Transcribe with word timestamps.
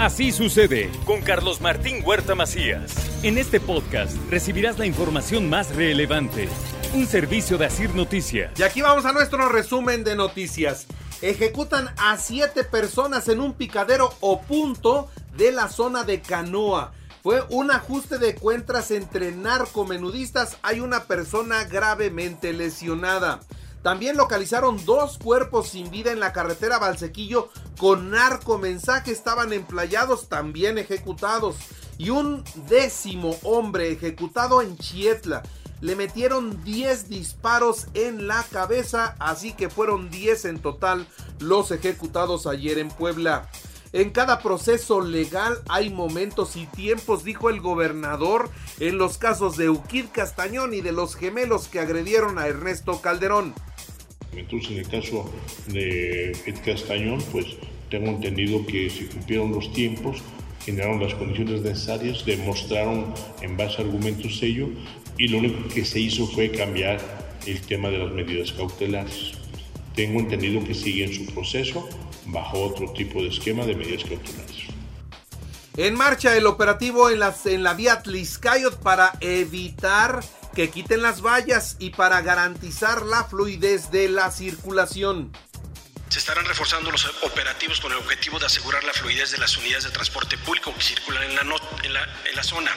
Así 0.00 0.32
sucede 0.32 0.90
con 1.04 1.20
Carlos 1.20 1.60
Martín 1.60 2.02
Huerta 2.02 2.34
Macías. 2.34 2.94
En 3.22 3.36
este 3.36 3.60
podcast 3.60 4.16
recibirás 4.30 4.78
la 4.78 4.86
información 4.86 5.50
más 5.50 5.76
relevante. 5.76 6.48
Un 6.94 7.06
servicio 7.06 7.58
de 7.58 7.66
Asir 7.66 7.94
Noticias. 7.94 8.58
Y 8.58 8.62
aquí 8.62 8.80
vamos 8.80 9.04
a 9.04 9.12
nuestro 9.12 9.50
resumen 9.50 10.02
de 10.02 10.16
noticias. 10.16 10.86
Ejecutan 11.20 11.90
a 11.98 12.16
siete 12.16 12.64
personas 12.64 13.28
en 13.28 13.40
un 13.40 13.52
picadero 13.52 14.14
o 14.20 14.40
punto 14.40 15.10
de 15.36 15.52
la 15.52 15.68
zona 15.68 16.02
de 16.04 16.22
Canoa. 16.22 16.94
Fue 17.22 17.42
un 17.50 17.70
ajuste 17.70 18.16
de 18.16 18.34
cuentas 18.36 18.90
entre 18.92 19.32
narcomenudistas. 19.32 20.56
Hay 20.62 20.80
una 20.80 21.04
persona 21.04 21.64
gravemente 21.64 22.54
lesionada. 22.54 23.40
También 23.82 24.16
localizaron 24.16 24.84
dos 24.84 25.18
cuerpos 25.18 25.68
sin 25.68 25.90
vida 25.90 26.12
en 26.12 26.20
la 26.20 26.32
carretera 26.32 26.78
Valsequillo 26.78 27.48
con 27.78 28.10
narcomensaje. 28.10 29.10
Estaban 29.10 29.52
emplayados, 29.52 30.28
también 30.28 30.76
ejecutados. 30.76 31.56
Y 31.96 32.10
un 32.10 32.44
décimo 32.68 33.36
hombre 33.42 33.90
ejecutado 33.92 34.60
en 34.60 34.76
Chietla. 34.76 35.42
Le 35.80 35.96
metieron 35.96 36.62
10 36.62 37.08
disparos 37.08 37.86
en 37.94 38.26
la 38.26 38.42
cabeza, 38.42 39.16
así 39.18 39.54
que 39.54 39.70
fueron 39.70 40.10
10 40.10 40.44
en 40.44 40.58
total 40.58 41.06
los 41.38 41.70
ejecutados 41.70 42.46
ayer 42.46 42.78
en 42.78 42.88
Puebla. 42.88 43.48
En 43.92 44.10
cada 44.10 44.40
proceso 44.40 45.00
legal 45.00 45.58
hay 45.68 45.90
momentos 45.90 46.54
y 46.56 46.66
tiempos, 46.66 47.24
dijo 47.24 47.50
el 47.50 47.60
gobernador, 47.60 48.50
en 48.78 48.98
los 48.98 49.18
casos 49.18 49.56
de 49.56 49.68
Uquid 49.68 50.06
Castañón 50.12 50.74
y 50.74 50.80
de 50.80 50.92
los 50.92 51.16
gemelos 51.16 51.66
que 51.66 51.80
agredieron 51.80 52.38
a 52.38 52.46
Ernesto 52.46 53.00
Calderón. 53.00 53.54
Entonces, 54.36 54.70
en 54.72 54.78
el 54.78 54.88
caso 54.88 55.30
de 55.68 56.32
Ed 56.46 56.56
Castañón, 56.64 57.22
pues 57.32 57.46
tengo 57.90 58.08
entendido 58.08 58.64
que 58.66 58.88
se 58.88 59.06
cumplieron 59.06 59.52
los 59.52 59.72
tiempos, 59.72 60.22
generaron 60.64 61.00
las 61.00 61.14
condiciones 61.14 61.62
necesarias, 61.62 62.24
demostraron 62.24 63.12
en 63.42 63.56
base 63.56 63.78
a 63.78 63.84
argumentos 63.84 64.42
ello 64.42 64.68
y 65.18 65.28
lo 65.28 65.38
único 65.38 65.68
que 65.68 65.84
se 65.84 66.00
hizo 66.00 66.26
fue 66.26 66.50
cambiar 66.50 67.00
el 67.46 67.60
tema 67.62 67.90
de 67.90 67.98
las 67.98 68.12
medidas 68.12 68.52
cautelares. 68.52 69.32
Tengo 69.94 70.20
entendido 70.20 70.62
que 70.64 70.74
sigue 70.74 71.04
en 71.04 71.12
su 71.12 71.26
proceso 71.26 71.88
bajo 72.26 72.62
otro 72.62 72.92
tipo 72.92 73.22
de 73.22 73.28
esquema 73.28 73.66
de 73.66 73.74
medidas 73.74 74.04
cautelares. 74.04 74.70
En 75.76 75.94
marcha 75.94 76.36
el 76.36 76.46
operativo 76.46 77.10
en, 77.10 77.20
las, 77.20 77.46
en 77.46 77.62
la 77.62 77.74
vía 77.74 78.02
Tliscayot 78.02 78.80
para 78.80 79.12
evitar 79.20 80.20
que 80.54 80.70
quiten 80.70 81.02
las 81.02 81.22
vallas 81.22 81.76
y 81.78 81.90
para 81.90 82.20
garantizar 82.22 83.02
la 83.02 83.24
fluidez 83.24 83.90
de 83.90 84.08
la 84.08 84.30
circulación. 84.30 85.32
Se 86.10 86.18
estarán 86.18 86.44
reforzando 86.44 86.90
los 86.90 87.04
operativos 87.22 87.80
con 87.80 87.92
el 87.92 87.98
objetivo 87.98 88.40
de 88.40 88.46
asegurar 88.46 88.82
la 88.82 88.92
fluidez 88.92 89.30
de 89.30 89.38
las 89.38 89.56
unidades 89.56 89.84
de 89.84 89.90
transporte 89.90 90.36
público 90.38 90.74
que 90.74 90.82
circulan 90.82 91.22
en 91.22 91.36
la, 91.36 91.42
en 91.84 92.34
la, 92.34 92.42
zona. 92.42 92.74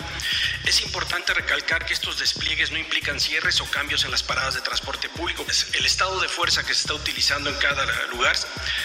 Es 0.68 0.84
importante 0.84 1.34
recalcar 1.34 1.84
que 1.84 1.94
estos 1.94 2.20
despliegues 2.20 2.70
no 2.72 2.78
implican 2.78 3.20
cierres 3.20 3.60
o 3.60 3.66
cambios 3.66 4.06
en 4.06 4.12
las 4.12 4.22
paradas 4.22 4.54
de 4.54 4.62
transporte 4.62 5.10
público. 5.10 5.44
El 5.74 5.84
estado 5.84 6.20
de 6.22 6.28
fuerza 6.28 6.62
que 6.62 6.76
se 6.76 6.82
está 6.82 6.94
utilizando 6.94 7.50
en 7.50 7.56
cada 7.56 7.84
lugar 8.12 8.36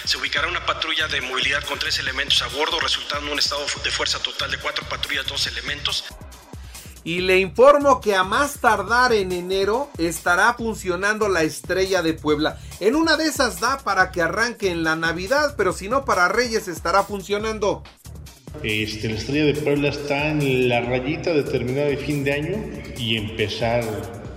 se 0.03 0.17
ubicará 0.17 0.47
una 0.47 0.65
patrulla 0.65 1.07
de 1.07 1.21
movilidad 1.21 1.63
con 1.65 1.77
tres 1.77 1.99
elementos 1.99 2.41
a 2.41 2.47
bordo, 2.47 2.79
resultando 2.79 3.31
un 3.31 3.37
estado 3.37 3.63
de 3.83 3.91
fuerza 3.91 4.17
total 4.17 4.49
de 4.49 4.57
cuatro 4.57 4.83
patrullas, 4.89 5.27
dos 5.27 5.45
elementos. 5.45 6.05
Y 7.03 7.21
le 7.21 7.39
informo 7.39 8.01
que 8.01 8.15
a 8.15 8.23
más 8.23 8.59
tardar 8.59 9.13
en 9.13 9.31
enero 9.31 9.89
estará 9.97 10.53
funcionando 10.53 11.29
la 11.29 11.43
estrella 11.43 12.01
de 12.01 12.13
Puebla. 12.13 12.59
En 12.79 12.95
una 12.95 13.15
de 13.15 13.25
esas 13.25 13.59
da 13.59 13.77
para 13.77 14.11
que 14.11 14.21
arranque 14.21 14.69
en 14.69 14.83
la 14.83 14.95
Navidad, 14.95 15.55
pero 15.57 15.73
si 15.73 15.87
no 15.87 16.05
para 16.05 16.27
Reyes 16.27 16.67
estará 16.67 17.03
funcionando. 17.03 17.83
Este, 18.63 19.07
la 19.07 19.15
estrella 19.15 19.45
de 19.45 19.53
Puebla 19.53 19.89
está 19.89 20.29
en 20.29 20.67
la 20.67 20.81
rayita 20.81 21.33
de 21.33 21.43
terminar 21.43 21.87
de 21.87 21.97
fin 21.97 22.23
de 22.23 22.33
año 22.33 22.57
y 22.97 23.15
empezar 23.15 23.83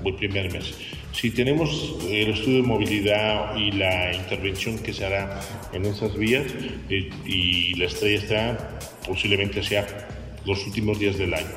el 0.04 0.14
primer 0.16 0.52
mes. 0.52 0.74
Si 1.12 1.30
tenemos 1.30 1.96
el 2.08 2.30
estudio 2.30 2.62
de 2.62 2.68
movilidad 2.68 3.56
y 3.56 3.72
la 3.72 4.14
intervención 4.14 4.78
que 4.78 4.92
se 4.92 5.04
hará 5.04 5.40
en 5.72 5.84
esas 5.84 6.16
vías 6.16 6.46
eh, 6.88 7.10
y 7.26 7.74
la 7.74 7.86
estrella 7.86 8.18
está 8.18 8.78
posiblemente 9.06 9.62
sea 9.62 9.86
los 10.46 10.64
últimos 10.66 10.98
días 10.98 11.18
del 11.18 11.34
año. 11.34 11.54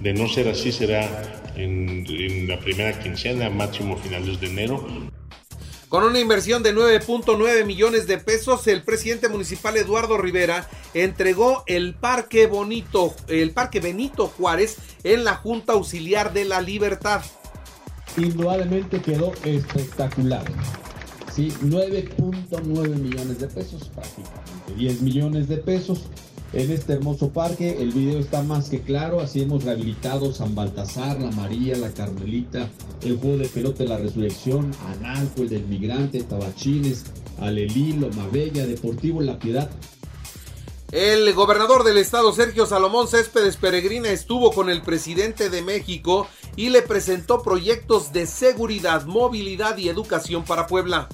De 0.00 0.12
no 0.12 0.28
ser 0.28 0.48
así, 0.48 0.72
será 0.72 1.52
en, 1.56 2.46
la 2.48 2.58
primera 2.60 2.98
quincena, 2.98 3.50
máximo 3.50 3.96
finales 3.96 4.40
de 4.40 4.48
enero. 4.48 4.86
Con 5.88 6.02
una 6.02 6.18
inversión 6.18 6.62
de 6.62 6.74
9.9 6.74 7.64
millones 7.64 8.06
de 8.06 8.18
pesos, 8.18 8.66
el 8.66 8.82
presidente 8.82 9.28
municipal 9.28 9.76
Eduardo 9.76 10.18
Rivera 10.18 10.68
entregó 10.94 11.62
el 11.66 11.94
Parque 11.94 12.46
Bonito, 12.46 13.14
el 13.28 13.52
Parque 13.52 13.80
Benito 13.80 14.26
Juárez 14.26 14.76
en 15.04 15.24
la 15.24 15.36
Junta 15.36 15.74
Auxiliar 15.74 16.32
de 16.32 16.44
la 16.44 16.60
Libertad. 16.60 17.22
Indudablemente 18.16 19.00
quedó 19.00 19.32
espectacular. 19.44 20.44
Sí, 21.32 21.52
9.9 21.62 22.88
millones 22.96 23.38
de 23.38 23.46
pesos, 23.46 23.88
prácticamente 23.94 24.46
10 24.76 25.02
millones 25.02 25.48
de 25.48 25.56
pesos 25.58 26.06
en 26.52 26.70
este 26.70 26.94
hermoso 26.94 27.30
parque. 27.30 27.76
El 27.80 27.92
video 27.92 28.18
está 28.18 28.42
más 28.42 28.68
que 28.68 28.80
claro, 28.80 29.20
así 29.20 29.42
hemos 29.42 29.64
rehabilitado 29.64 30.32
San 30.32 30.54
Baltasar, 30.54 31.20
la 31.20 31.30
María, 31.30 31.76
la 31.76 31.90
Carmelita, 31.90 32.68
el 33.02 33.18
juego 33.18 33.38
de 33.38 33.48
pelota 33.48 33.84
de 33.84 33.88
la 33.88 33.98
resurrección, 33.98 34.72
Analco, 34.86 35.42
el 35.42 35.48
del 35.48 35.66
migrante, 35.66 36.22
Tabachines, 36.22 37.04
Alelí, 37.40 37.94
Mabella, 38.16 38.66
Deportivo 38.66 39.20
La 39.20 39.38
Piedad. 39.38 39.70
El 40.92 41.32
gobernador 41.34 41.82
del 41.82 41.98
estado, 41.98 42.32
Sergio 42.32 42.64
Salomón 42.64 43.08
Céspedes 43.08 43.56
Peregrina, 43.56 44.08
estuvo 44.10 44.52
con 44.52 44.70
el 44.70 44.82
presidente 44.82 45.50
de 45.50 45.60
México 45.60 46.28
y 46.54 46.68
le 46.70 46.80
presentó 46.80 47.42
proyectos 47.42 48.12
de 48.12 48.26
seguridad, 48.26 49.04
movilidad 49.04 49.76
y 49.78 49.88
educación 49.88 50.44
para 50.44 50.68
Puebla. 50.68 51.08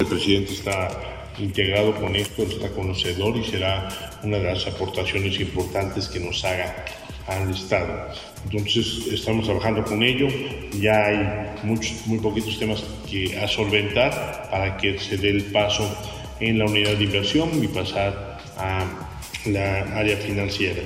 El 0.00 0.06
presidente 0.06 0.52
está 0.52 1.23
integrado 1.38 1.94
con 1.94 2.16
esto, 2.16 2.42
está 2.42 2.70
conocedor 2.70 3.36
y 3.36 3.44
será 3.44 3.88
una 4.22 4.38
de 4.38 4.44
las 4.44 4.66
aportaciones 4.66 5.38
importantes 5.40 6.08
que 6.08 6.20
nos 6.20 6.44
haga 6.44 6.84
al 7.26 7.50
Estado. 7.50 8.08
Entonces 8.44 9.06
estamos 9.12 9.46
trabajando 9.46 9.84
con 9.84 10.02
ello, 10.02 10.28
ya 10.78 11.06
hay 11.06 11.56
muchos, 11.62 12.06
muy 12.06 12.18
poquitos 12.18 12.58
temas 12.58 12.84
que 13.10 13.38
a 13.38 13.48
solventar 13.48 14.48
para 14.50 14.76
que 14.76 14.98
se 14.98 15.16
dé 15.16 15.30
el 15.30 15.44
paso 15.44 15.88
en 16.40 16.58
la 16.58 16.66
unidad 16.66 16.96
de 16.96 17.04
inversión 17.04 17.50
y 17.62 17.68
pasar 17.68 18.38
a 18.56 18.84
la 19.46 19.80
área 19.96 20.16
financiera. 20.16 20.82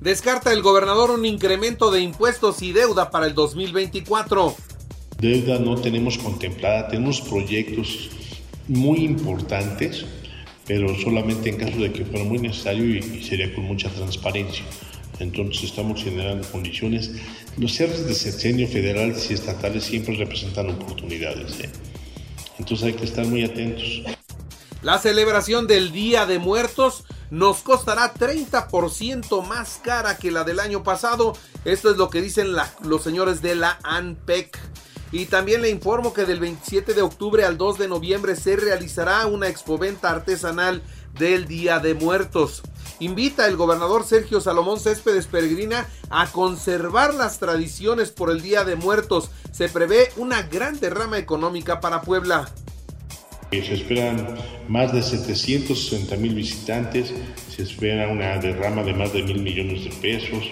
Descarta 0.00 0.52
el 0.52 0.62
gobernador 0.62 1.10
un 1.10 1.24
incremento 1.24 1.90
de 1.90 2.00
impuestos 2.00 2.62
y 2.62 2.72
deuda 2.72 3.10
para 3.10 3.26
el 3.26 3.34
2024. 3.34 4.54
Deuda 5.18 5.58
no 5.58 5.76
tenemos 5.76 6.18
contemplada, 6.18 6.88
tenemos 6.88 7.22
proyectos 7.22 8.10
muy 8.68 9.04
importantes, 9.04 10.04
pero 10.66 10.94
solamente 10.98 11.48
en 11.48 11.56
caso 11.56 11.78
de 11.78 11.92
que 11.92 12.04
fuera 12.04 12.24
muy 12.24 12.38
necesario 12.38 12.84
y, 12.84 13.22
sería 13.22 13.54
con 13.54 13.64
mucha 13.64 13.88
transparencia. 13.90 14.64
Entonces 15.18 15.64
estamos 15.64 16.02
generando 16.02 16.46
condiciones. 16.48 17.12
Los 17.56 17.72
cierres 17.72 18.06
de 18.06 18.14
sexenio 18.14 18.68
federal 18.68 19.14
y 19.16 19.32
estatales 19.32 19.84
siempre 19.84 20.14
representan 20.16 20.70
oportunidades. 20.70 21.60
¿eh? 21.60 21.70
Entonces 22.58 22.86
hay 22.86 22.92
que 22.94 23.04
estar 23.04 23.26
muy 23.26 23.44
atentos. 23.44 24.02
La 24.82 24.98
celebración 24.98 25.66
del 25.66 25.90
Día 25.90 26.26
de 26.26 26.38
Muertos 26.38 27.04
nos 27.30 27.58
costará 27.62 28.14
30% 28.14 29.44
más 29.44 29.80
cara 29.82 30.16
que 30.18 30.30
la 30.30 30.44
del 30.44 30.60
año 30.60 30.82
pasado. 30.82 31.32
Esto 31.64 31.90
es 31.90 31.96
lo 31.96 32.10
que 32.10 32.20
dicen 32.20 32.48
los 32.82 33.02
señores 33.02 33.42
de 33.42 33.54
la 33.56 33.78
ANPEC. 33.82 34.58
Y 35.16 35.24
también 35.24 35.62
le 35.62 35.70
informo 35.70 36.12
que 36.12 36.26
del 36.26 36.40
27 36.40 36.92
de 36.92 37.00
octubre 37.00 37.42
al 37.46 37.56
2 37.56 37.78
de 37.78 37.88
noviembre 37.88 38.36
se 38.36 38.54
realizará 38.54 39.26
una 39.26 39.48
expoventa 39.48 40.10
artesanal 40.10 40.82
del 41.18 41.48
Día 41.48 41.78
de 41.78 41.94
Muertos. 41.94 42.62
Invita 43.00 43.46
el 43.46 43.56
gobernador 43.56 44.04
Sergio 44.04 44.42
Salomón 44.42 44.78
Céspedes 44.78 45.26
Peregrina 45.26 45.88
a 46.10 46.26
conservar 46.26 47.14
las 47.14 47.38
tradiciones 47.38 48.10
por 48.10 48.30
el 48.30 48.42
Día 48.42 48.64
de 48.64 48.76
Muertos. 48.76 49.30
Se 49.52 49.70
prevé 49.70 50.10
una 50.18 50.42
gran 50.42 50.78
derrama 50.80 51.16
económica 51.16 51.80
para 51.80 52.02
Puebla. 52.02 52.50
Se 53.52 53.72
esperan 53.72 54.36
más 54.68 54.92
de 54.92 55.00
760 55.02 56.14
mil 56.16 56.34
visitantes, 56.34 57.10
se 57.48 57.62
espera 57.62 58.08
una 58.08 58.36
derrama 58.36 58.82
de 58.82 58.92
más 58.92 59.14
de 59.14 59.22
mil 59.22 59.40
millones 59.40 59.84
de 59.84 59.90
pesos, 59.92 60.44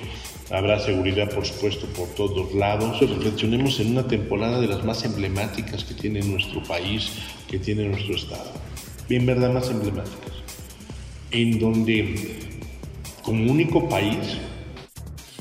habrá 0.50 0.78
seguridad 0.78 1.30
por 1.30 1.44
supuesto 1.44 1.86
por 1.88 2.08
todos 2.08 2.54
lados. 2.54 3.00
Reflexionemos 3.00 3.80
en 3.80 3.92
una 3.92 4.06
temporada 4.06 4.60
de 4.60 4.68
las 4.68 4.84
más 4.84 5.04
emblemáticas 5.04 5.84
que 5.84 5.94
tiene 5.94 6.20
nuestro 6.20 6.62
país, 6.62 7.10
que 7.48 7.58
tiene 7.58 7.88
nuestro 7.88 8.14
estado. 8.14 8.52
En 9.08 9.26
verdad 9.26 9.52
más 9.52 9.68
emblemáticas. 9.70 10.32
En 11.30 11.58
donde 11.58 12.48
como 13.22 13.50
único 13.50 13.88
país 13.88 14.38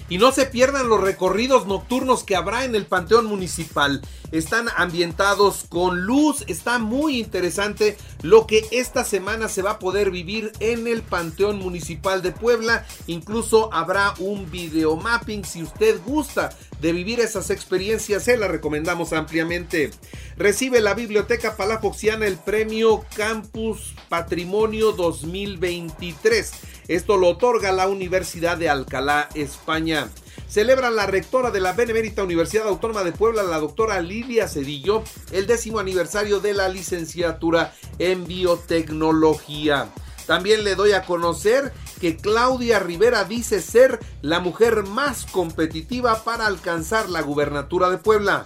y 0.10 0.18
no 0.18 0.32
se 0.32 0.46
pierdan 0.46 0.90
los 0.90 1.02
recorridos 1.02 1.66
nocturnos 1.66 2.24
que 2.24 2.36
habrá 2.36 2.66
en 2.66 2.76
el 2.76 2.86
Panteón 2.86 3.26
Municipal. 3.26 4.02
Están 4.34 4.68
ambientados 4.78 5.68
con 5.70 6.08
luz, 6.08 6.44
está 6.48 6.80
muy 6.80 7.20
interesante 7.20 7.98
lo 8.24 8.48
que 8.48 8.66
esta 8.72 9.06
semana 9.06 9.48
se 9.48 9.62
va 9.62 9.74
a 9.74 9.80
poder 9.80 10.10
vivir 10.10 10.52
en 10.60 10.88
el 10.88 11.04
Panteón 11.04 11.60
Municipal 11.60 12.24
de 12.24 12.32
Puebla. 12.32 12.84
Incluso 13.06 13.72
habrá 13.72 14.16
un 14.18 14.50
video 14.50 14.96
mapping 14.96 15.46
si 15.46 15.62
usted 15.62 16.02
gusta 16.04 16.50
de 16.82 16.94
vivir 16.94 17.20
esas 17.20 17.52
experiencias, 17.52 18.24
se 18.24 18.36
la 18.36 18.48
recomendamos 18.48 19.14
ampliamente. 19.14 19.92
Recibe 20.36 20.82
la 20.82 20.96
Biblioteca 20.96 21.56
Palafoxiana 21.56 22.26
el 22.26 22.38
premio 22.38 23.06
Campus 23.16 23.94
Patrimonio 24.10 24.94
2023. 24.94 26.52
Esto 26.88 27.18
lo 27.18 27.30
otorga 27.30 27.72
la 27.72 27.88
Universidad 27.88 28.58
de 28.58 28.68
Alcalá, 28.68 29.30
España. 29.36 30.10
Celebra 30.54 30.92
la 30.92 31.08
rectora 31.08 31.50
de 31.50 31.60
la 31.60 31.74
Benemérita 31.74 32.24
Universidad 32.24 32.68
Autónoma 32.68 33.04
de 33.04 33.12
Puebla, 33.12 33.42
la 33.42 33.58
doctora 33.58 34.00
Lidia 34.02 34.48
Cedillo, 34.48 35.02
el 35.32 35.48
décimo 35.48 35.80
aniversario 35.80 36.42
de 36.42 36.54
la 36.54 36.70
licenciatura 36.70 37.74
en 37.98 38.28
biotecnología. 38.28 39.90
También 40.28 40.64
le 40.64 40.76
doy 40.76 40.92
a 40.92 41.06
conocer 41.06 41.74
que 42.00 42.18
Claudia 42.18 42.78
Rivera 42.78 43.24
dice 43.24 43.64
ser 43.64 43.98
la 44.22 44.42
mujer 44.42 44.84
más 44.84 45.26
competitiva 45.26 46.24
para 46.24 46.46
alcanzar 46.46 47.10
la 47.10 47.24
gubernatura 47.24 47.90
de 47.90 47.98
Puebla 47.98 48.46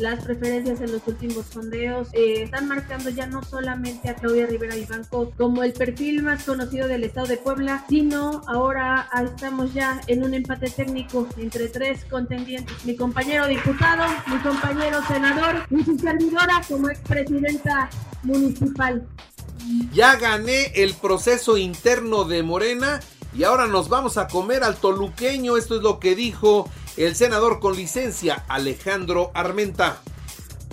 las 0.00 0.24
preferencias 0.24 0.80
en 0.80 0.92
los 0.92 1.06
últimos 1.06 1.46
sondeos 1.46 2.08
eh, 2.12 2.42
están 2.42 2.68
marcando 2.68 3.10
ya 3.10 3.26
no 3.26 3.42
solamente 3.42 4.08
a 4.08 4.14
Claudia 4.14 4.46
Rivera 4.46 4.74
Banco 4.88 5.32
como 5.36 5.62
el 5.62 5.72
perfil 5.72 6.22
más 6.22 6.44
conocido 6.44 6.88
del 6.88 7.04
estado 7.04 7.26
de 7.26 7.36
Puebla, 7.36 7.84
sino 7.88 8.42
ahora 8.46 9.08
estamos 9.22 9.74
ya 9.74 10.00
en 10.06 10.24
un 10.24 10.34
empate 10.34 10.70
técnico 10.70 11.26
entre 11.36 11.68
tres 11.68 12.04
contendientes. 12.06 12.84
Mi 12.84 12.96
compañero 12.96 13.46
diputado, 13.46 14.04
mi 14.26 14.38
compañero 14.38 15.00
senador 15.06 15.66
y 15.70 15.84
su 15.84 15.98
servidora 15.98 16.62
como 16.68 16.88
expresidenta 16.88 17.90
municipal. 18.22 19.06
Ya 19.92 20.16
gané 20.16 20.72
el 20.74 20.94
proceso 20.94 21.58
interno 21.58 22.24
de 22.24 22.42
Morena 22.42 23.00
y 23.36 23.44
ahora 23.44 23.66
nos 23.66 23.88
vamos 23.88 24.16
a 24.16 24.26
comer 24.26 24.64
al 24.64 24.76
toluqueño. 24.76 25.56
Esto 25.56 25.76
es 25.76 25.82
lo 25.82 26.00
que 26.00 26.14
dijo 26.14 26.68
el 27.04 27.16
senador 27.16 27.60
con 27.60 27.76
licencia 27.76 28.44
Alejandro 28.48 29.30
Armenta. 29.32 30.02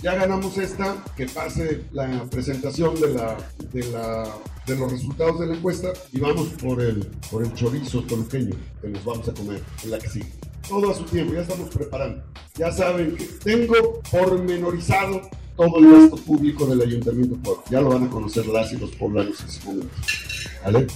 Ya 0.02 0.14
ganamos 0.14 0.58
esta, 0.58 1.02
que 1.16 1.26
pase 1.26 1.84
la 1.92 2.24
presentación 2.24 3.00
de, 3.00 3.14
la, 3.14 3.36
de, 3.72 3.84
la, 3.90 4.28
de 4.66 4.76
los 4.76 4.92
resultados 4.92 5.40
de 5.40 5.46
la 5.46 5.54
encuesta 5.56 5.88
y 6.12 6.20
vamos 6.20 6.48
por 6.62 6.82
el, 6.82 7.06
por 7.30 7.42
el 7.42 7.52
chorizo 7.54 8.02
toluqueño 8.02 8.54
que 8.80 8.88
nos 8.88 9.04
vamos 9.04 9.28
a 9.28 9.32
comer 9.32 9.62
en 9.82 9.90
la 9.90 9.98
que 9.98 10.08
sigue. 10.08 10.32
Todo 10.68 10.90
a 10.90 10.94
su 10.94 11.04
tiempo, 11.04 11.32
ya 11.32 11.40
estamos 11.40 11.70
preparando. 11.70 12.22
Ya 12.56 12.70
saben 12.70 13.16
que 13.16 13.24
tengo 13.24 14.02
pormenorizado 14.10 15.22
todo 15.56 15.78
el 15.78 15.90
gasto 15.90 16.16
público 16.18 16.66
del 16.66 16.82
Ayuntamiento 16.82 17.36
de 17.36 17.42
Puebla. 17.42 17.62
Ya 17.70 17.80
lo 17.80 17.88
van 17.88 18.04
a 18.04 18.10
conocer 18.10 18.46
las 18.46 18.72
y 18.72 18.76
los 18.76 18.90
poblanos 18.96 19.40
en 19.40 19.48
ese 19.48 19.64
momento. 19.64 19.94
¿Vale? 20.62 20.86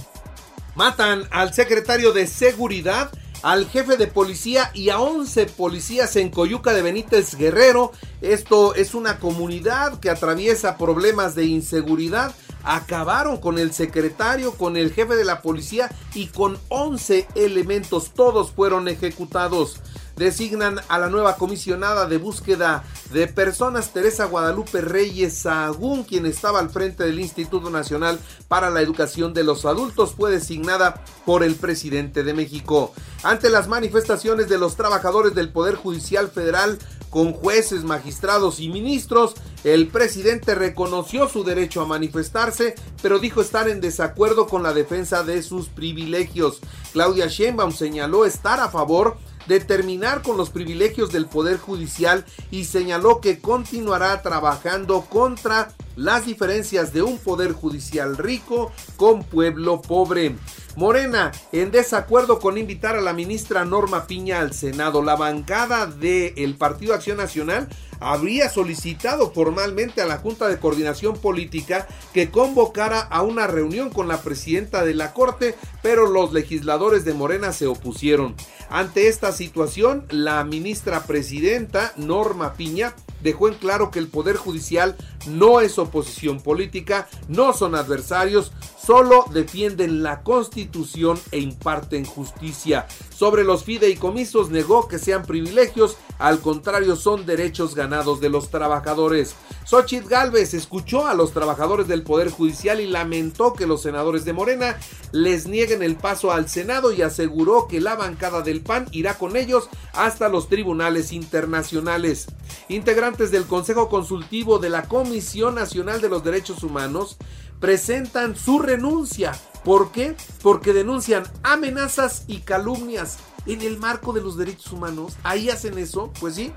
Matan 0.75 1.23
al 1.31 1.53
secretario 1.53 2.13
de 2.13 2.27
Seguridad 2.27 3.11
al 3.43 3.67
jefe 3.67 3.97
de 3.97 4.07
policía 4.07 4.71
y 4.73 4.89
a 4.89 4.99
11 4.99 5.47
policías 5.47 6.15
en 6.15 6.29
Coyuca 6.29 6.73
de 6.73 6.81
Benítez 6.81 7.35
Guerrero. 7.35 7.91
Esto 8.21 8.73
es 8.73 8.95
una 8.95 9.19
comunidad 9.19 9.99
que 9.99 10.09
atraviesa 10.09 10.77
problemas 10.77 11.35
de 11.35 11.45
inseguridad. 11.45 12.33
Acabaron 12.63 13.37
con 13.37 13.59
el 13.59 13.73
secretario, 13.73 14.53
con 14.53 14.77
el 14.77 14.93
jefe 14.93 15.17
de 15.17 15.25
la 15.25 15.41
policía 15.41 15.91
y 16.15 16.27
con 16.27 16.57
11 16.69 17.27
elementos. 17.35 18.13
Todos 18.15 18.51
fueron 18.51 18.87
ejecutados 18.87 19.81
designan 20.15 20.79
a 20.87 20.99
la 20.99 21.09
nueva 21.09 21.37
comisionada 21.37 22.05
de 22.07 22.17
búsqueda 22.17 22.83
de 23.11 23.27
personas, 23.27 23.93
Teresa 23.93 24.25
Guadalupe 24.25 24.81
Reyes 24.81 25.37
Sagún, 25.37 26.03
quien 26.03 26.25
estaba 26.25 26.59
al 26.59 26.69
frente 26.69 27.03
del 27.03 27.19
Instituto 27.19 27.69
Nacional 27.69 28.19
para 28.47 28.69
la 28.69 28.81
Educación 28.81 29.33
de 29.33 29.43
los 29.43 29.65
Adultos, 29.65 30.13
fue 30.15 30.31
designada 30.31 31.03
por 31.25 31.43
el 31.43 31.55
presidente 31.55 32.23
de 32.23 32.33
México. 32.33 32.93
Ante 33.23 33.49
las 33.49 33.67
manifestaciones 33.67 34.49
de 34.49 34.57
los 34.57 34.75
trabajadores 34.75 35.35
del 35.35 35.49
Poder 35.49 35.75
Judicial 35.75 36.29
Federal, 36.29 36.79
con 37.13 37.33
jueces, 37.33 37.83
magistrados 37.83 38.59
y 38.59 38.69
ministros, 38.69 39.35
el 39.63 39.87
presidente 39.87 40.55
reconoció 40.55 41.29
su 41.29 41.43
derecho 41.43 41.81
a 41.81 41.85
manifestarse, 41.85 42.73
pero 43.03 43.19
dijo 43.19 43.39
estar 43.39 43.69
en 43.69 43.81
desacuerdo 43.81 44.47
con 44.47 44.63
la 44.63 44.73
defensa 44.73 45.23
de 45.23 45.43
sus 45.43 45.69
privilegios. 45.69 46.59
Claudia 46.91 47.27
Sheinbaum 47.27 47.71
señaló 47.71 48.25
estar 48.25 48.59
a 48.59 48.69
favor 48.69 49.17
de 49.47 49.59
terminar 49.59 50.21
con 50.21 50.37
los 50.37 50.49
privilegios 50.49 51.11
del 51.11 51.25
Poder 51.25 51.57
Judicial 51.57 52.25
y 52.51 52.65
señaló 52.65 53.21
que 53.21 53.39
continuará 53.39 54.21
trabajando 54.21 55.01
contra 55.01 55.73
las 55.95 56.25
diferencias 56.25 56.93
de 56.93 57.01
un 57.01 57.17
Poder 57.17 57.53
Judicial 57.53 58.17
rico 58.17 58.71
con 58.95 59.23
pueblo 59.23 59.81
pobre. 59.81 60.35
Morena, 60.75 61.31
en 61.51 61.69
desacuerdo 61.71 62.39
con 62.39 62.57
invitar 62.57 62.95
a 62.95 63.01
la 63.01 63.13
ministra 63.13 63.63
Norma 63.63 64.07
Piña 64.07 64.39
al 64.39 64.53
Senado, 64.53 65.03
la 65.03 65.15
bancada 65.15 65.85
del 65.85 66.55
Partido 66.55 66.95
Acción 66.95 67.17
Nacional 67.17 67.67
habría 67.99 68.49
solicitado 68.49 69.31
formalmente 69.31 70.01
a 70.01 70.05
la 70.05 70.17
Junta 70.17 70.47
de 70.47 70.57
Coordinación 70.57 71.15
Política 71.17 71.87
que 72.13 72.31
convocara 72.31 72.99
a 72.99 73.21
una 73.21 73.47
reunión 73.47 73.91
con 73.91 74.07
la 74.07 74.21
presidenta 74.21 74.83
de 74.83 74.95
la 74.95 75.13
Corte, 75.13 75.55
pero 75.81 76.07
los 76.07 76.33
legisladores 76.33 77.05
de 77.05 77.13
Morena 77.13 77.53
se 77.53 77.67
opusieron. 77.67 78.35
Ante 78.69 79.07
esta 79.07 79.31
situación, 79.31 80.05
la 80.09 80.43
ministra 80.43 81.03
presidenta 81.03 81.93
Norma 81.95 82.53
Piña 82.53 82.95
dejó 83.21 83.47
en 83.47 83.53
claro 83.55 83.91
que 83.91 83.99
el 83.99 84.07
Poder 84.07 84.35
Judicial 84.35 84.97
no 85.27 85.61
es 85.61 85.77
oposición 85.79 86.41
política, 86.41 87.07
no 87.27 87.53
son 87.53 87.75
adversarios, 87.75 88.51
solo 88.83 89.25
defienden 89.31 90.03
la 90.03 90.23
Constitución 90.23 91.19
e 91.31 91.39
imparten 91.39 92.05
justicia. 92.05 92.87
Sobre 93.15 93.43
los 93.43 93.63
fideicomisos 93.63 94.49
negó 94.49 94.87
que 94.87 94.99
sean 94.99 95.23
privilegios, 95.23 95.97
al 96.19 96.39
contrario 96.39 96.95
son 96.95 97.25
derechos 97.25 97.75
ganados 97.75 98.19
de 98.19 98.29
los 98.29 98.49
trabajadores. 98.49 99.35
Xochitl 99.65 100.09
Galvez 100.09 100.53
escuchó 100.53 101.07
a 101.07 101.13
los 101.13 101.31
trabajadores 101.31 101.87
del 101.87 102.03
Poder 102.03 102.29
Judicial 102.29 102.81
y 102.81 102.87
lamentó 102.87 103.53
que 103.53 103.65
los 103.65 103.81
senadores 103.81 104.25
de 104.25 104.33
Morena 104.33 104.77
les 105.13 105.47
nieguen 105.47 105.81
el 105.83 105.95
paso 105.95 106.31
al 106.31 106.49
Senado 106.49 106.91
y 106.91 107.01
aseguró 107.01 107.67
que 107.67 107.79
la 107.79 107.95
bancada 107.95 108.41
del 108.41 108.61
PAN 108.61 108.87
irá 108.91 109.17
con 109.17 109.37
ellos 109.37 109.69
hasta 109.93 110.27
los 110.27 110.49
tribunales 110.49 111.13
internacionales. 111.13 112.27
Integrantes 112.67 113.31
del 113.31 113.45
Consejo 113.45 113.87
Consultivo 113.87 114.59
de 114.59 114.69
la 114.69 114.83
Comisión 114.83 115.12
Nacional 115.51 116.01
de 116.01 116.09
los 116.09 116.23
Derechos 116.23 116.63
Humanos 116.63 117.17
presentan 117.59 118.35
su 118.35 118.59
renuncia. 118.59 119.31
¿Por 119.63 119.91
qué? 119.91 120.15
Porque 120.41 120.73
denuncian 120.73 121.23
amenazas 121.43 122.23
y 122.27 122.39
calumnias 122.39 123.17
en 123.45 123.61
el 123.61 123.77
marco 123.77 124.13
de 124.13 124.21
los 124.21 124.37
derechos 124.37 124.71
humanos. 124.71 125.13
Ahí 125.23 125.49
hacen 125.49 125.77
eso, 125.77 126.11
pues 126.19 126.35
sí. 126.35 126.51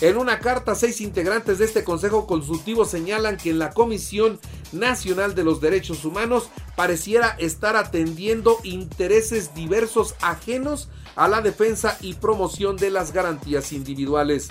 En 0.00 0.16
una 0.16 0.40
carta, 0.40 0.74
seis 0.74 1.02
integrantes 1.02 1.58
de 1.58 1.66
este 1.66 1.84
Consejo 1.84 2.26
Consultivo 2.26 2.86
señalan 2.86 3.36
que 3.36 3.50
en 3.50 3.58
la 3.58 3.70
Comisión 3.70 4.40
Nacional 4.72 5.34
de 5.34 5.44
los 5.44 5.60
Derechos 5.60 6.06
Humanos 6.06 6.48
pareciera 6.74 7.36
estar 7.38 7.76
atendiendo 7.76 8.56
intereses 8.62 9.54
diversos 9.54 10.14
ajenos 10.22 10.88
a 11.16 11.28
la 11.28 11.42
defensa 11.42 11.98
y 12.00 12.14
promoción 12.14 12.76
de 12.76 12.88
las 12.88 13.12
garantías 13.12 13.72
individuales. 13.72 14.48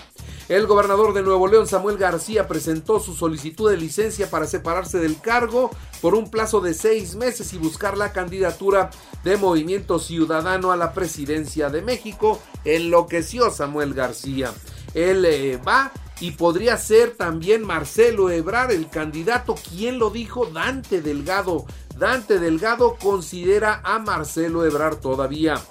El 0.49 0.65
gobernador 0.65 1.13
de 1.13 1.21
Nuevo 1.21 1.47
León, 1.47 1.67
Samuel 1.67 1.99
García, 1.99 2.47
presentó 2.47 2.99
su 2.99 3.13
solicitud 3.13 3.69
de 3.69 3.77
licencia 3.77 4.31
para 4.31 4.47
separarse 4.47 4.97
del 4.97 5.21
cargo 5.21 5.69
por 6.01 6.15
un 6.15 6.31
plazo 6.31 6.59
de 6.59 6.73
seis 6.73 7.15
meses 7.15 7.53
y 7.53 7.59
buscar 7.59 7.95
la 7.95 8.13
candidatura 8.13 8.89
de 9.23 9.37
Movimiento 9.37 9.99
Ciudadano 9.99 10.71
a 10.71 10.75
la 10.75 10.93
presidencia 10.93 11.69
de 11.69 11.83
México. 11.83 12.41
Enloqueció 12.65 13.51
Samuel 13.51 13.93
García. 13.93 14.51
Él 14.95 15.23
eh, 15.25 15.57
va 15.57 15.91
y 16.19 16.31
podría 16.31 16.77
ser 16.77 17.15
también 17.15 17.63
Marcelo 17.63 18.31
Ebrar 18.31 18.71
el 18.71 18.89
candidato. 18.89 19.53
¿Quién 19.53 19.99
lo 19.99 20.09
dijo? 20.09 20.47
Dante 20.47 21.03
Delgado. 21.03 21.65
Dante 21.95 22.39
Delgado 22.39 22.97
considera 22.99 23.81
a 23.83 23.99
Marcelo 23.99 24.65
Ebrar 24.65 24.95
todavía. 24.95 25.61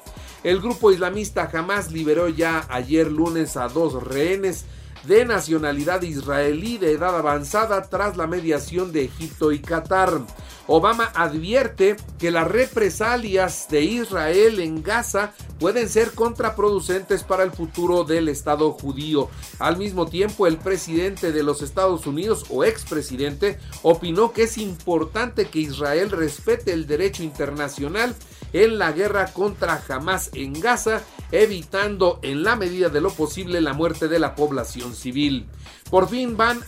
El 0.45 0.61
grupo 0.61 0.93
islamista 0.93 1.49
jamás 1.49 1.91
liberó 1.91 2.29
ya 2.29 2.65
ayer 2.69 3.11
lunes 3.11 3.57
a 3.57 3.69
dos 3.69 4.03
rehenes 4.03 4.65
de 5.05 5.25
nacionalidad 5.25 6.03
israelí 6.03 6.79
de 6.79 6.93
edad 6.93 7.17
avanzada 7.17 7.83
tras 7.89 8.17
la 8.17 8.27
mediación 8.27 8.93
de 8.93 9.05
Egipto 9.05 9.53
y 9.53 9.61
Qatar. 9.61 10.21
Obama 10.67 11.11
advierte 11.15 11.97
que 12.19 12.31
las 12.31 12.47
represalias 12.47 13.69
de 13.71 13.83
Israel 13.83 14.61
en 14.61 14.83
Gaza 14.83 15.33
pueden 15.59 15.89
ser 15.89 16.13
contraproducentes 16.13 17.25
para 17.25 17.43
el 17.43 17.53
futuro 17.53 18.05
del 18.05 18.29
Estado 18.29 18.73
judío. 18.73 19.31
Al 19.59 19.79
mismo 19.79 20.07
tiempo, 20.07 20.47
el 20.47 20.59
presidente 20.59 21.33
de 21.33 21.43
los 21.43 21.63
Estados 21.63 22.07
Unidos 22.07 22.45
o 22.51 22.65
expresidente 22.65 23.59
opinó 23.83 24.33
que 24.33 24.43
es 24.43 24.59
importante 24.59 25.47
que 25.47 25.61
Israel 25.61 26.11
respete 26.11 26.73
el 26.73 26.87
derecho 26.87 27.23
internacional 27.23 28.15
en 28.53 28.79
la 28.79 28.93
guerra 28.93 29.33
contra 29.33 29.83
Hamas 29.89 30.31
en 30.35 30.53
Gaza, 30.61 31.03
evitando 31.33 32.19
en 32.23 32.43
la 32.43 32.57
medida 32.57 32.89
de 32.89 33.01
lo 33.01 33.11
posible 33.11 33.61
la 33.61 33.75
muerte 33.75 34.09
de 34.09 34.19
la 34.19 34.35
población 34.35 34.95
civil. 34.95 35.47
Por 35.91 36.09
fin 36.09 36.37
van, 36.37 36.61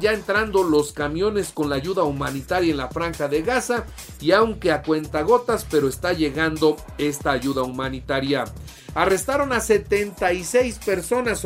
ya 0.00 0.12
entrando 0.12 0.62
los 0.62 0.92
camiones 0.92 1.50
con 1.50 1.68
la 1.68 1.76
ayuda 1.76 2.04
humanitaria 2.04 2.70
en 2.70 2.78
la 2.78 2.88
franja 2.88 3.28
de 3.28 3.42
Gaza 3.42 3.84
y 4.18 4.32
aunque 4.32 4.72
a 4.72 4.82
cuentagotas, 4.82 5.66
pero 5.70 5.88
está 5.88 6.14
llegando 6.14 6.76
esta 6.96 7.32
ayuda 7.32 7.62
humanitaria. 7.62 8.44
Arrestaron 8.94 9.52
a 9.52 9.60
76 9.60 10.78
personas 10.78 11.44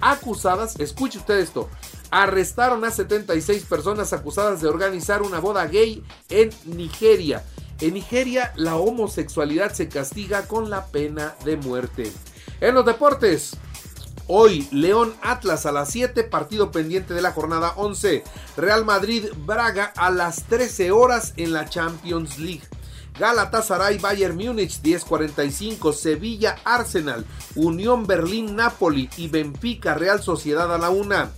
acusadas, 0.00 0.78
escuche 0.78 1.18
usted 1.18 1.40
esto, 1.40 1.68
arrestaron 2.10 2.84
a 2.84 2.90
76 2.90 3.64
personas 3.64 4.12
acusadas 4.12 4.62
de 4.62 4.68
organizar 4.68 5.20
una 5.20 5.40
boda 5.40 5.66
gay 5.66 6.02
en 6.30 6.50
Nigeria. 6.64 7.44
En 7.80 7.94
Nigeria 7.94 8.52
la 8.56 8.76
homosexualidad 8.76 9.72
se 9.72 9.88
castiga 9.88 10.46
con 10.46 10.70
la 10.70 10.86
pena 10.86 11.34
de 11.44 11.56
muerte. 11.56 12.12
En 12.60 12.74
los 12.74 12.84
deportes, 12.84 13.56
Hoy, 14.26 14.66
León 14.70 15.12
Atlas 15.20 15.66
a 15.66 15.72
las 15.72 15.90
7, 15.90 16.24
partido 16.24 16.70
pendiente 16.70 17.12
de 17.12 17.20
la 17.20 17.32
jornada 17.32 17.74
11. 17.76 18.24
Real 18.56 18.86
Madrid 18.86 19.26
Braga 19.44 19.92
a 19.96 20.10
las 20.10 20.44
13 20.44 20.92
horas 20.92 21.34
en 21.36 21.52
la 21.52 21.68
Champions 21.68 22.38
League. 22.38 22.62
Galatasaray 23.18 23.98
Bayern 23.98 24.36
Múnich 24.36 24.80
10:45, 24.80 25.92
Sevilla 25.92 26.56
Arsenal, 26.64 27.26
Unión 27.54 28.06
Berlín 28.06 28.56
Napoli 28.56 29.10
y 29.18 29.28
Benfica 29.28 29.94
Real 29.94 30.22
Sociedad 30.22 30.74
a 30.74 30.78
la 30.78 30.88
1. 30.88 31.28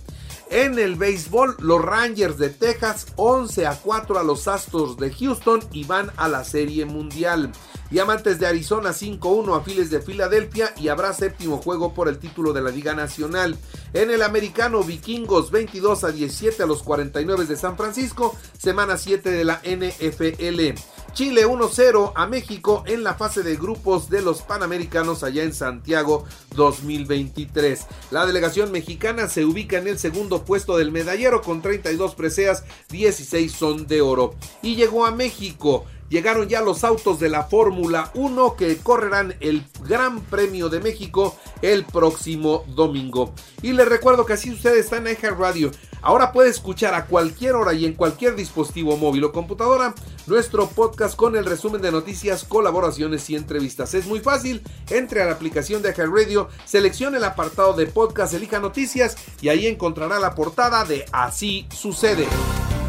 En 0.49 0.79
el 0.79 0.95
béisbol, 0.95 1.57
los 1.59 1.83
Rangers 1.83 2.37
de 2.37 2.49
Texas 2.49 3.07
11 3.17 3.67
a 3.67 3.75
4 3.75 4.17
a 4.17 4.23
los 4.23 4.47
Astros 4.47 4.95
de 4.95 5.11
Houston 5.13 5.59
y 5.73 5.83
van 5.83 6.09
a 6.15 6.29
la 6.29 6.45
Serie 6.45 6.85
Mundial. 6.85 7.51
Diamantes 7.91 8.39
de 8.39 8.47
Arizona 8.47 8.91
5-1 8.91 9.57
a 9.57 9.61
Files 9.61 9.89
de 9.89 10.01
Filadelfia 10.01 10.73
y 10.77 10.87
habrá 10.87 11.13
séptimo 11.13 11.57
juego 11.57 11.93
por 11.93 12.07
el 12.07 12.17
título 12.17 12.53
de 12.53 12.61
la 12.61 12.71
Liga 12.71 12.93
Nacional. 12.93 13.57
En 13.93 14.09
el 14.09 14.21
americano, 14.21 14.83
Vikingos 14.83 15.51
22 15.51 16.05
a 16.05 16.11
17 16.11 16.63
a 16.63 16.65
los 16.65 16.81
49 16.81 17.45
de 17.45 17.55
San 17.57 17.75
Francisco, 17.75 18.35
semana 18.57 18.97
7 18.97 19.29
de 19.29 19.43
la 19.43 19.61
NFL. 19.63 20.79
Chile 21.17 21.47
1-0 21.47 22.11
a 22.13 22.27
México 22.27 22.83
en 22.85 23.03
la 23.03 23.15
fase 23.15 23.41
de 23.41 23.55
grupos 23.55 24.07
de 24.07 24.21
los 24.21 24.43
Panamericanos 24.43 25.23
allá 25.23 25.41
en 25.41 25.51
Santiago 25.51 26.25
2023. 26.55 27.87
La 28.11 28.27
delegación 28.27 28.71
mexicana 28.71 29.27
se 29.27 29.43
ubica 29.43 29.79
en 29.79 29.87
el 29.87 29.97
segundo 29.97 30.45
puesto 30.45 30.77
del 30.77 30.91
medallero 30.91 31.41
con 31.41 31.63
32 31.63 32.13
preseas, 32.13 32.65
16 32.89 33.51
son 33.51 33.87
de 33.87 34.01
oro. 34.01 34.35
Y 34.61 34.75
llegó 34.75 35.07
a 35.07 35.11
México 35.11 35.85
llegaron 36.09 36.47
ya 36.47 36.61
los 36.61 36.83
autos 36.83 37.19
de 37.19 37.29
la 37.29 37.43
Fórmula 37.43 38.11
1 38.15 38.55
que 38.55 38.77
correrán 38.77 39.35
el 39.39 39.65
Gran 39.87 40.21
Premio 40.21 40.69
de 40.69 40.79
México 40.79 41.37
el 41.61 41.85
próximo 41.85 42.63
domingo. 42.67 43.33
Y 43.61 43.73
les 43.73 43.87
recuerdo 43.87 44.25
que 44.25 44.33
así 44.33 44.51
ustedes 44.51 44.85
están 44.85 45.07
en 45.07 45.17
Radio. 45.37 45.71
Ahora 46.01 46.31
puede 46.31 46.49
escuchar 46.49 46.93
a 46.93 47.05
cualquier 47.05 47.55
hora 47.55 47.73
y 47.73 47.85
en 47.85 47.93
cualquier 47.93 48.35
dispositivo 48.35 48.97
móvil 48.97 49.25
o 49.25 49.31
computadora 49.31 49.95
nuestro 50.27 50.69
podcast 50.69 51.15
con 51.15 51.35
el 51.35 51.45
resumen 51.45 51.81
de 51.81 51.91
noticias, 51.91 52.43
colaboraciones 52.43 53.29
y 53.29 53.35
entrevistas. 53.35 53.93
Es 53.93 54.05
muy 54.05 54.19
fácil, 54.19 54.61
entre 54.89 55.21
a 55.21 55.25
la 55.25 55.33
aplicación 55.33 55.81
de 55.81 55.93
Radio, 55.97 56.49
seleccione 56.65 57.17
el 57.17 57.23
apartado 57.23 57.73
de 57.73 57.87
podcast, 57.87 58.33
elija 58.33 58.59
noticias 58.59 59.17
y 59.41 59.49
ahí 59.49 59.67
encontrará 59.67 60.19
la 60.19 60.35
portada 60.35 60.85
de 60.85 61.05
Así 61.11 61.67
sucede. 61.75 62.27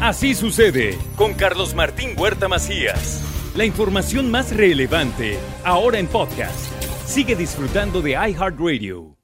Así 0.01 0.33
sucede 0.33 0.97
con 1.17 1.33
Carlos 1.33 1.73
Martín 1.73 2.17
Huerta 2.17 2.47
Macías. 2.47 3.21
La 3.53 3.65
información 3.65 4.31
más 4.31 4.55
relevante 4.55 5.37
ahora 5.65 5.99
en 5.99 6.07
podcast. 6.07 6.71
Sigue 7.05 7.35
disfrutando 7.35 8.01
de 8.01 8.11
iHeartRadio. 8.11 9.17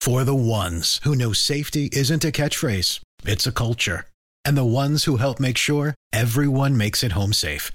For 0.00 0.22
the 0.24 0.36
ones 0.36 1.00
who 1.02 1.16
know 1.16 1.32
safety 1.32 1.90
isn't 1.92 2.24
a 2.24 2.30
catchphrase, 2.30 3.00
it's 3.24 3.44
a 3.44 3.50
culture. 3.50 4.04
And 4.44 4.56
the 4.56 4.64
ones 4.64 5.06
who 5.06 5.16
help 5.16 5.40
make 5.40 5.58
sure 5.58 5.94
everyone 6.12 6.76
makes 6.76 7.02
it 7.02 7.10
home 7.12 7.32
safe. 7.32 7.72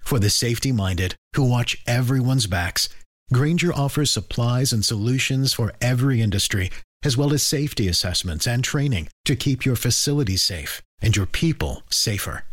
For 0.00 0.18
the 0.18 0.28
safety 0.28 0.70
minded 0.70 1.14
who 1.34 1.48
watch 1.48 1.78
everyone's 1.86 2.46
backs, 2.46 2.90
Granger 3.32 3.72
offers 3.72 4.10
supplies 4.10 4.70
and 4.70 4.84
solutions 4.84 5.54
for 5.54 5.72
every 5.80 6.20
industry, 6.20 6.70
as 7.02 7.16
well 7.16 7.32
as 7.32 7.42
safety 7.42 7.88
assessments 7.88 8.46
and 8.46 8.62
training 8.62 9.08
to 9.24 9.34
keep 9.34 9.64
your 9.64 9.76
facilities 9.76 10.42
safe 10.42 10.82
and 11.00 11.16
your 11.16 11.26
people 11.26 11.82
safer. 11.90 12.44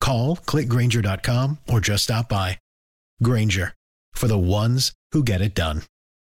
Call 0.00 0.36
clickgranger.com 0.36 1.58
or 1.68 1.80
just 1.80 2.04
stop 2.04 2.28
by. 2.28 2.58
Granger 3.22 3.74
for 4.14 4.26
the 4.28 4.38
ones 4.38 4.92
who 5.12 5.22
get 5.22 5.40
it 5.40 5.54
done. 5.54 5.82